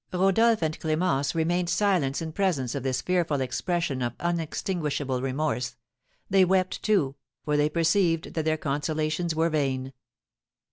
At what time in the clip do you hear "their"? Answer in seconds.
8.45-8.57